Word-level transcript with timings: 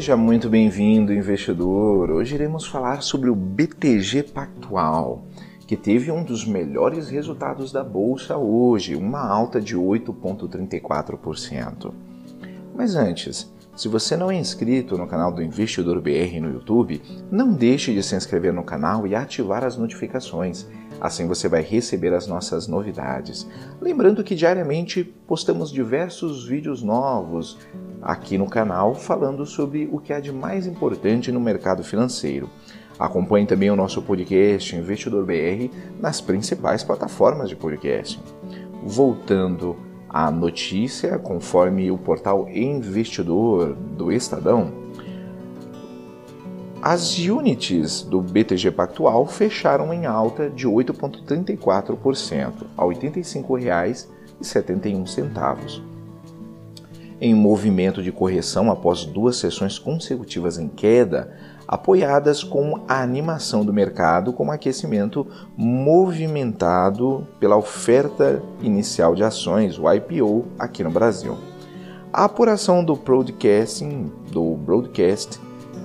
Seja 0.00 0.16
muito 0.16 0.48
bem-vindo, 0.48 1.12
investidor. 1.12 2.10
Hoje 2.10 2.34
iremos 2.34 2.66
falar 2.66 3.02
sobre 3.02 3.28
o 3.28 3.34
BTG 3.34 4.22
Pactual, 4.22 5.26
que 5.66 5.76
teve 5.76 6.10
um 6.10 6.24
dos 6.24 6.46
melhores 6.46 7.10
resultados 7.10 7.70
da 7.70 7.84
bolsa 7.84 8.38
hoje, 8.38 8.96
uma 8.96 9.20
alta 9.20 9.60
de 9.60 9.76
8,34%. 9.76 11.92
Mas 12.74 12.94
antes, 12.94 13.52
se 13.76 13.88
você 13.88 14.16
não 14.16 14.30
é 14.30 14.36
inscrito 14.36 14.98
no 14.98 15.06
canal 15.06 15.32
do 15.32 15.42
Investidor 15.42 16.00
BR 16.00 16.40
no 16.40 16.52
YouTube, 16.52 17.00
não 17.30 17.52
deixe 17.52 17.94
de 17.94 18.02
se 18.02 18.14
inscrever 18.14 18.52
no 18.52 18.62
canal 18.62 19.06
e 19.06 19.14
ativar 19.14 19.64
as 19.64 19.76
notificações. 19.76 20.66
Assim 21.00 21.26
você 21.26 21.48
vai 21.48 21.62
receber 21.62 22.12
as 22.12 22.26
nossas 22.26 22.66
novidades. 22.66 23.48
Lembrando 23.80 24.22
que 24.22 24.34
diariamente 24.34 25.02
postamos 25.26 25.70
diversos 25.70 26.46
vídeos 26.46 26.82
novos 26.82 27.58
aqui 28.02 28.36
no 28.36 28.48
canal 28.48 28.94
falando 28.94 29.46
sobre 29.46 29.88
o 29.90 29.98
que 29.98 30.12
há 30.12 30.20
de 30.20 30.32
mais 30.32 30.66
importante 30.66 31.32
no 31.32 31.40
mercado 31.40 31.82
financeiro. 31.82 32.50
Acompanhe 32.98 33.46
também 33.46 33.70
o 33.70 33.76
nosso 33.76 34.02
podcast 34.02 34.76
Investidor 34.76 35.24
BR 35.24 35.74
nas 35.98 36.20
principais 36.20 36.84
plataformas 36.84 37.48
de 37.48 37.56
podcast. 37.56 38.20
Voltando 38.82 39.89
a 40.12 40.30
notícia, 40.30 41.18
conforme 41.18 41.90
o 41.90 41.96
portal 41.96 42.46
Investidor 42.48 43.74
do 43.74 44.12
Estadão, 44.12 44.78
as 46.82 47.18
units 47.18 48.02
do 48.02 48.20
BTG 48.22 48.70
Pactual 48.70 49.26
fecharam 49.26 49.92
em 49.92 50.06
alta 50.06 50.48
de 50.48 50.66
8,34% 50.66 52.52
a 52.76 52.84
R$ 52.84 52.94
85,71. 52.94 55.89
Em 57.20 57.34
movimento 57.34 58.02
de 58.02 58.10
correção 58.10 58.70
após 58.70 59.04
duas 59.04 59.36
sessões 59.36 59.78
consecutivas 59.78 60.58
em 60.58 60.68
queda, 60.68 61.36
apoiadas 61.68 62.42
com 62.42 62.82
a 62.88 63.02
animação 63.02 63.62
do 63.62 63.74
mercado 63.74 64.32
com 64.32 64.50
aquecimento 64.50 65.26
movimentado 65.54 67.28
pela 67.38 67.58
oferta 67.58 68.42
inicial 68.62 69.14
de 69.14 69.22
ações, 69.22 69.78
o 69.78 69.84
IPO, 69.92 70.46
aqui 70.58 70.82
no 70.82 70.90
Brasil. 70.90 71.36
A 72.10 72.24
apuração 72.24 72.82
do 72.82 72.96
broadcasting, 72.96 74.10
do 74.32 74.56
broadcast 74.56 75.38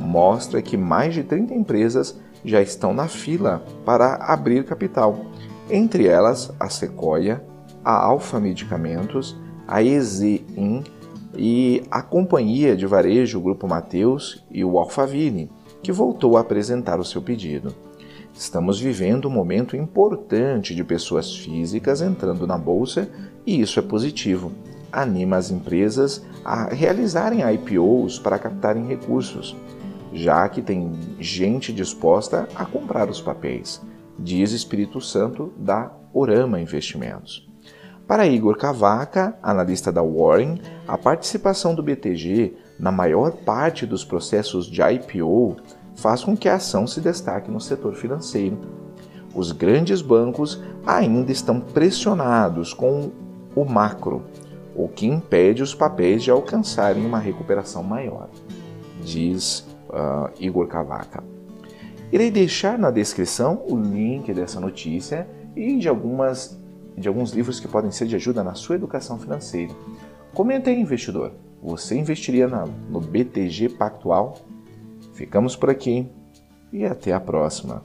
mostra 0.00 0.62
que 0.62 0.78
mais 0.78 1.12
de 1.12 1.22
30 1.22 1.52
empresas 1.52 2.18
já 2.42 2.62
estão 2.62 2.94
na 2.94 3.06
fila 3.06 3.62
para 3.84 4.14
abrir 4.14 4.64
capital, 4.64 5.26
entre 5.68 6.06
elas 6.06 6.50
a 6.58 6.70
Sequoia, 6.70 7.44
a 7.84 7.92
Alfa 7.92 8.40
Medicamentos, 8.40 9.36
a 9.66 9.82
EZIN 9.82 10.84
e 11.38 11.84
a 11.88 12.02
companhia 12.02 12.76
de 12.76 12.84
varejo 12.84 13.40
Grupo 13.40 13.68
Mateus 13.68 14.44
e 14.50 14.64
o 14.64 14.76
Alphaville, 14.76 15.48
que 15.80 15.92
voltou 15.92 16.36
a 16.36 16.40
apresentar 16.40 16.98
o 16.98 17.04
seu 17.04 17.22
pedido. 17.22 17.72
Estamos 18.34 18.80
vivendo 18.80 19.28
um 19.28 19.30
momento 19.30 19.76
importante 19.76 20.74
de 20.74 20.82
pessoas 20.82 21.34
físicas 21.36 22.02
entrando 22.02 22.46
na 22.46 22.58
bolsa 22.58 23.08
e 23.46 23.60
isso 23.60 23.78
é 23.78 23.82
positivo. 23.82 24.52
Anima 24.90 25.36
as 25.36 25.50
empresas 25.50 26.24
a 26.44 26.74
realizarem 26.74 27.40
IPOs 27.54 28.18
para 28.18 28.38
captarem 28.38 28.86
recursos, 28.86 29.56
já 30.12 30.48
que 30.48 30.60
tem 30.60 30.92
gente 31.20 31.72
disposta 31.72 32.48
a 32.54 32.64
comprar 32.64 33.08
os 33.08 33.20
papéis, 33.20 33.80
diz 34.18 34.52
Espírito 34.52 35.00
Santo 35.00 35.52
da 35.56 35.92
Orama 36.12 36.60
Investimentos. 36.60 37.47
Para 38.08 38.26
Igor 38.26 38.56
Cavaca, 38.56 39.36
analista 39.42 39.92
da 39.92 40.02
Warren, 40.02 40.62
a 40.88 40.96
participação 40.96 41.74
do 41.74 41.82
BTG 41.82 42.56
na 42.80 42.90
maior 42.90 43.32
parte 43.32 43.84
dos 43.84 44.02
processos 44.02 44.64
de 44.64 44.80
IPO 44.80 45.56
faz 45.94 46.24
com 46.24 46.34
que 46.34 46.48
a 46.48 46.54
ação 46.54 46.86
se 46.86 47.02
destaque 47.02 47.50
no 47.50 47.60
setor 47.60 47.94
financeiro. 47.94 48.58
Os 49.34 49.52
grandes 49.52 50.00
bancos 50.00 50.58
ainda 50.86 51.30
estão 51.30 51.60
pressionados 51.60 52.72
com 52.72 53.10
o 53.54 53.66
macro, 53.66 54.24
o 54.74 54.88
que 54.88 55.06
impede 55.06 55.62
os 55.62 55.74
papéis 55.74 56.22
de 56.22 56.30
alcançarem 56.30 57.04
uma 57.04 57.18
recuperação 57.18 57.82
maior, 57.82 58.30
diz 59.02 59.68
uh, 59.90 60.30
Igor 60.40 60.66
Cavaca. 60.66 61.22
Irei 62.10 62.30
deixar 62.30 62.78
na 62.78 62.90
descrição 62.90 63.62
o 63.68 63.76
link 63.76 64.32
dessa 64.32 64.58
notícia 64.58 65.28
e 65.54 65.76
de 65.76 65.90
algumas 65.90 66.57
de 66.98 67.08
alguns 67.08 67.32
livros 67.32 67.60
que 67.60 67.68
podem 67.68 67.90
ser 67.90 68.06
de 68.06 68.16
ajuda 68.16 68.42
na 68.42 68.54
sua 68.54 68.76
educação 68.76 69.18
financeira. 69.18 69.74
Comente 70.34 70.68
aí, 70.68 70.80
investidor. 70.80 71.32
Você 71.62 71.96
investiria 71.96 72.46
na, 72.46 72.66
no 72.66 73.00
BTG 73.00 73.70
Pactual? 73.70 74.38
Ficamos 75.14 75.56
por 75.56 75.70
aqui 75.70 76.08
e 76.72 76.84
até 76.84 77.12
a 77.12 77.20
próxima. 77.20 77.82